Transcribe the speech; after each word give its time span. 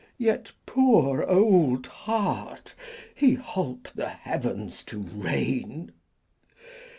Yet, 0.17 0.53
poor 0.65 1.21
old 1.23 1.85
heart, 1.85 2.73
he 3.13 3.35
holp 3.35 3.87
the 3.93 4.09
heavens 4.09 4.83
to 4.85 4.97
rain. 4.97 5.91